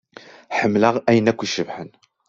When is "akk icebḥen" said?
1.31-1.89